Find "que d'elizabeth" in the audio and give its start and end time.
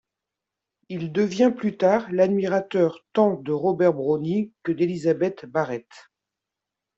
4.63-5.45